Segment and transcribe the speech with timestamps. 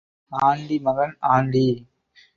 [0.31, 1.65] Aunty மகன் aunty.